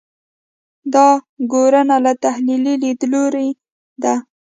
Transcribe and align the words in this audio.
دا 0.93 1.07
ګورنه 1.51 1.97
له 2.05 2.11
تحلیلي 2.23 2.73
لیدلوري 2.83 3.49
ده. 4.03 4.15